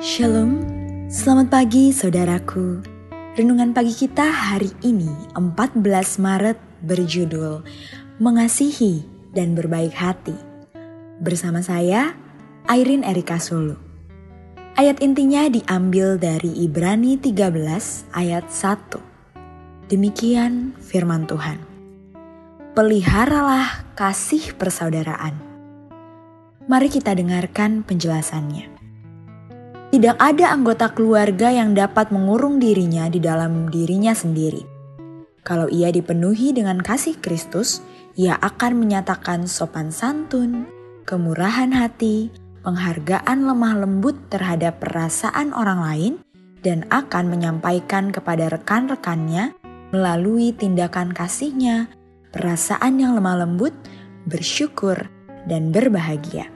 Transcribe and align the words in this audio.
Shalom, 0.00 0.64
selamat 1.12 1.52
pagi 1.52 1.92
saudaraku. 1.92 2.80
Renungan 3.36 3.76
pagi 3.76 3.92
kita 3.92 4.24
hari 4.32 4.72
ini 4.80 5.12
14 5.36 5.76
Maret 6.16 6.56
berjudul 6.80 7.60
Mengasihi 8.16 9.04
dan 9.36 9.52
Berbaik 9.52 9.92
Hati. 9.92 10.32
Bersama 11.20 11.60
saya, 11.60 12.16
Airin 12.64 13.04
Erika 13.04 13.36
Solo. 13.36 13.76
Ayat 14.80 15.04
intinya 15.04 15.44
diambil 15.52 16.16
dari 16.16 16.48
Ibrani 16.64 17.20
13 17.20 18.08
ayat 18.16 18.48
1. 18.48 19.92
Demikian 19.92 20.80
firman 20.80 21.28
Tuhan. 21.28 21.60
Peliharalah 22.72 23.84
kasih 24.00 24.56
persaudaraan. 24.56 25.36
Mari 26.64 26.88
kita 26.88 27.12
dengarkan 27.12 27.84
penjelasannya. 27.84 28.79
Tidak 30.00 30.16
ada 30.16 30.56
anggota 30.56 30.96
keluarga 30.96 31.52
yang 31.52 31.76
dapat 31.76 32.08
mengurung 32.08 32.56
dirinya 32.56 33.12
di 33.12 33.20
dalam 33.20 33.68
dirinya 33.68 34.16
sendiri. 34.16 34.64
Kalau 35.44 35.68
ia 35.68 35.92
dipenuhi 35.92 36.56
dengan 36.56 36.80
kasih 36.80 37.20
Kristus, 37.20 37.84
ia 38.16 38.32
akan 38.40 38.80
menyatakan 38.80 39.44
sopan 39.44 39.92
santun, 39.92 40.64
kemurahan 41.04 41.68
hati, 41.76 42.32
penghargaan 42.64 43.44
lemah 43.44 43.84
lembut 43.84 44.16
terhadap 44.32 44.80
perasaan 44.80 45.52
orang 45.52 45.84
lain, 45.84 46.12
dan 46.64 46.88
akan 46.88 47.28
menyampaikan 47.28 48.08
kepada 48.08 48.48
rekan-rekannya 48.56 49.52
melalui 49.92 50.56
tindakan 50.56 51.12
kasihnya, 51.12 51.92
perasaan 52.32 53.04
yang 53.04 53.12
lemah 53.20 53.44
lembut, 53.44 53.76
bersyukur, 54.24 55.12
dan 55.44 55.68
berbahagia 55.68 56.48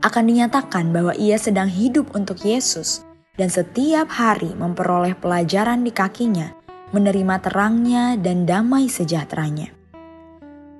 akan 0.00 0.24
dinyatakan 0.32 0.92
bahwa 0.92 1.12
ia 1.16 1.36
sedang 1.36 1.68
hidup 1.68 2.16
untuk 2.16 2.40
Yesus 2.40 3.04
dan 3.36 3.52
setiap 3.52 4.08
hari 4.08 4.52
memperoleh 4.56 5.16
pelajaran 5.16 5.84
di 5.84 5.92
kakinya, 5.92 6.56
menerima 6.92 7.36
terangnya 7.44 8.16
dan 8.16 8.48
damai 8.48 8.88
sejahteranya. 8.88 9.72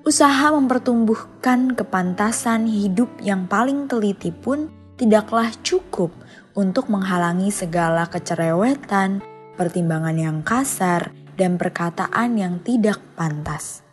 Usaha 0.00 0.48
mempertumbuhkan 0.56 1.76
kepantasan 1.76 2.64
hidup 2.64 3.12
yang 3.20 3.44
paling 3.44 3.84
teliti 3.84 4.32
pun 4.32 4.72
tidaklah 4.96 5.52
cukup 5.60 6.08
untuk 6.56 6.88
menghalangi 6.88 7.52
segala 7.52 8.08
kecerewetan, 8.08 9.20
pertimbangan 9.60 10.16
yang 10.16 10.38
kasar, 10.40 11.12
dan 11.36 11.60
perkataan 11.60 12.36
yang 12.36 12.60
tidak 12.64 13.00
pantas. 13.16 13.84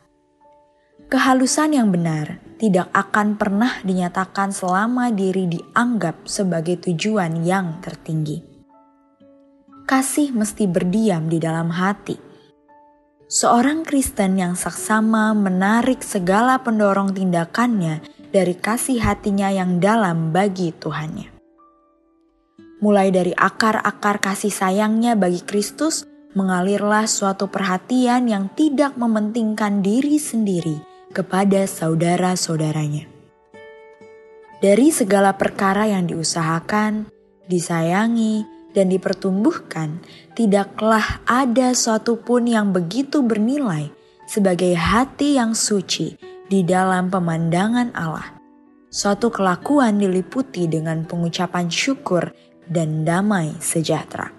Kehalusan 1.08 1.76
yang 1.76 1.92
benar 1.92 2.47
tidak 2.58 2.90
akan 2.90 3.38
pernah 3.38 3.80
dinyatakan 3.86 4.50
selama 4.50 5.14
diri 5.14 5.46
dianggap 5.46 6.26
sebagai 6.26 6.82
tujuan 6.90 7.46
yang 7.46 7.78
tertinggi. 7.86 8.42
Kasih 9.88 10.36
mesti 10.36 10.68
berdiam 10.68 11.32
di 11.32 11.38
dalam 11.38 11.72
hati. 11.72 12.18
Seorang 13.30 13.86
Kristen 13.86 14.36
yang 14.36 14.58
saksama 14.58 15.32
menarik 15.38 16.02
segala 16.04 16.60
pendorong 16.60 17.14
tindakannya 17.14 18.04
dari 18.34 18.56
kasih 18.58 19.00
hatinya 19.00 19.48
yang 19.54 19.80
dalam 19.80 20.36
bagi 20.36 20.74
Tuhannya. 20.76 21.32
Mulai 22.84 23.10
dari 23.10 23.34
akar-akar 23.34 24.22
kasih 24.22 24.52
sayangnya 24.52 25.18
bagi 25.18 25.42
Kristus, 25.42 26.06
mengalirlah 26.38 27.10
suatu 27.10 27.50
perhatian 27.50 28.30
yang 28.30 28.54
tidak 28.54 28.94
mementingkan 29.00 29.82
diri 29.82 30.22
sendiri 30.22 30.87
kepada 31.12 31.64
saudara-saudaranya. 31.68 33.08
Dari 34.58 34.90
segala 34.90 35.38
perkara 35.38 35.86
yang 35.86 36.10
diusahakan, 36.10 37.14
disayangi, 37.46 38.58
dan 38.74 38.90
dipertumbuhkan, 38.90 40.02
tidaklah 40.34 41.22
ada 41.26 41.74
suatu 41.78 42.18
pun 42.22 42.46
yang 42.46 42.74
begitu 42.74 43.22
bernilai 43.22 43.90
sebagai 44.26 44.74
hati 44.74 45.38
yang 45.38 45.54
suci 45.54 46.18
di 46.46 46.62
dalam 46.62 47.10
pemandangan 47.10 47.94
Allah. 47.94 48.38
Suatu 48.90 49.30
kelakuan 49.30 50.02
diliputi 50.02 50.66
dengan 50.66 51.06
pengucapan 51.06 51.70
syukur 51.70 52.34
dan 52.66 53.06
damai 53.06 53.56
sejahtera. 53.62 54.34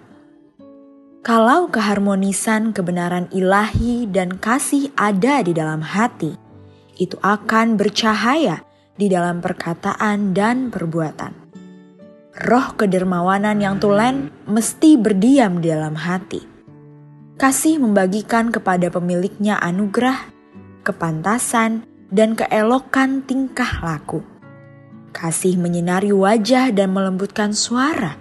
Kalau 1.19 1.67
keharmonisan 1.67 2.71
kebenaran 2.71 3.27
ilahi 3.35 4.07
dan 4.07 4.39
kasih 4.39 4.89
ada 4.95 5.43
di 5.43 5.51
dalam 5.51 5.83
hati, 5.83 6.48
itu 6.99 7.15
akan 7.23 7.79
bercahaya 7.79 8.61
di 8.99 9.07
dalam 9.07 9.39
perkataan 9.39 10.35
dan 10.35 10.67
perbuatan. 10.67 11.31
Roh 12.39 12.75
kedermawanan 12.75 13.63
yang 13.63 13.79
tulen 13.79 14.27
mesti 14.43 14.99
berdiam 14.99 15.63
di 15.63 15.71
dalam 15.71 15.95
hati. 15.95 16.43
Kasih 17.39 17.79
membagikan 17.79 18.51
kepada 18.51 18.91
pemiliknya 18.91 19.55
anugerah, 19.63 20.27
kepantasan, 20.83 21.87
dan 22.11 22.35
keelokan 22.35 23.23
tingkah 23.23 23.79
laku. 23.79 24.19
Kasih 25.15 25.55
menyinari 25.55 26.11
wajah 26.11 26.75
dan 26.75 26.91
melembutkan 26.91 27.55
suara, 27.55 28.19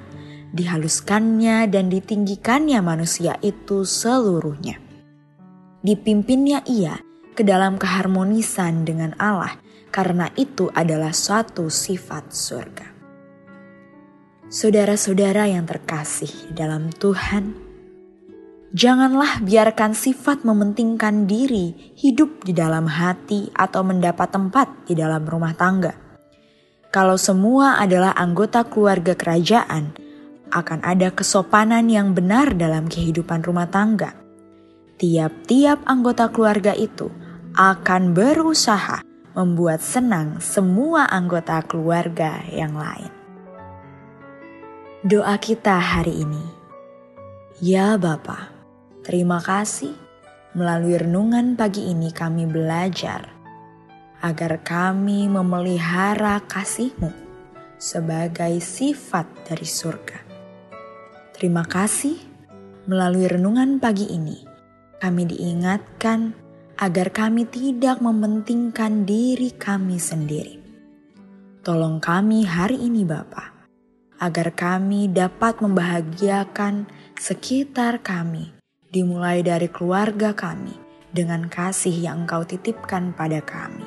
dihaluskannya 0.54 1.66
dan 1.66 1.90
ditinggikannya 1.90 2.78
manusia 2.78 3.34
itu 3.42 3.82
seluruhnya. 3.82 4.78
Dipimpinnya 5.82 6.62
ia 6.66 6.98
ke 7.38 7.47
dalam 7.47 7.78
keharmonisan 7.78 8.82
dengan 8.82 9.15
Allah, 9.15 9.54
karena 9.94 10.26
itu 10.34 10.75
adalah 10.75 11.15
suatu 11.15 11.71
sifat 11.71 12.34
surga. 12.34 12.87
Saudara-saudara 14.50 15.47
yang 15.47 15.62
terkasih 15.62 16.50
dalam 16.50 16.91
Tuhan, 16.91 17.54
janganlah 18.75 19.38
biarkan 19.47 19.94
sifat 19.94 20.43
mementingkan 20.43 21.31
diri 21.31 21.94
hidup 21.94 22.43
di 22.43 22.59
dalam 22.59 22.91
hati 22.91 23.55
atau 23.55 23.87
mendapat 23.87 24.34
tempat 24.34 24.91
di 24.91 24.99
dalam 24.99 25.22
rumah 25.22 25.55
tangga. 25.55 25.94
Kalau 26.91 27.15
semua 27.15 27.78
adalah 27.78 28.19
anggota 28.19 28.66
keluarga 28.66 29.15
kerajaan, 29.15 29.94
akan 30.50 30.82
ada 30.82 31.15
kesopanan 31.15 31.87
yang 31.87 32.19
benar 32.19 32.59
dalam 32.59 32.91
kehidupan 32.91 33.47
rumah 33.47 33.70
tangga. 33.70 34.10
Tiap-tiap 34.99 35.87
anggota 35.87 36.26
keluarga 36.34 36.75
itu 36.75 37.27
akan 37.58 38.14
berusaha 38.14 39.02
membuat 39.34 39.82
senang 39.82 40.38
semua 40.38 41.10
anggota 41.10 41.58
keluarga 41.66 42.46
yang 42.54 42.78
lain. 42.78 43.10
Doa 45.02 45.34
kita 45.42 45.74
hari 45.74 46.22
ini, 46.22 46.46
ya 47.58 47.99
Bapa, 47.99 48.55
terima 49.02 49.43
kasih 49.43 49.90
melalui 50.55 51.02
renungan 51.02 51.58
pagi 51.58 51.90
ini 51.90 52.14
kami 52.14 52.46
belajar 52.46 53.26
agar 54.22 54.62
kami 54.62 55.26
memelihara 55.26 56.38
kasih-Mu 56.46 57.10
sebagai 57.75 58.55
sifat 58.62 59.26
dari 59.50 59.66
surga. 59.66 60.19
Terima 61.34 61.66
kasih 61.66 62.22
melalui 62.87 63.26
renungan 63.26 63.82
pagi 63.82 64.14
ini 64.14 64.46
kami 65.02 65.26
diingatkan 65.26 66.47
agar 66.78 67.10
kami 67.10 67.42
tidak 67.50 67.98
mementingkan 67.98 69.02
diri 69.02 69.50
kami 69.50 69.98
sendiri. 69.98 70.62
Tolong 71.66 71.98
kami 71.98 72.46
hari 72.46 72.78
ini 72.78 73.02
Bapa, 73.02 73.50
agar 74.22 74.54
kami 74.54 75.10
dapat 75.10 75.58
membahagiakan 75.58 76.86
sekitar 77.19 77.98
kami, 78.06 78.54
dimulai 78.94 79.42
dari 79.42 79.66
keluarga 79.66 80.30
kami, 80.38 80.72
dengan 81.10 81.50
kasih 81.50 81.92
yang 81.92 82.25
Engkau 82.25 82.46
titipkan 82.46 83.10
pada 83.10 83.42
kami. 83.42 83.84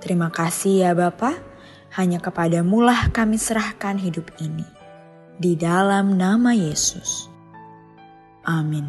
Terima 0.00 0.32
kasih 0.32 0.88
ya 0.88 0.92
Bapa, 0.96 1.36
hanya 2.00 2.16
kepadamulah 2.16 3.12
kami 3.12 3.36
serahkan 3.36 4.00
hidup 4.00 4.32
ini. 4.40 4.64
Di 5.38 5.54
dalam 5.54 6.16
nama 6.16 6.50
Yesus. 6.56 7.30
Amin. 8.42 8.88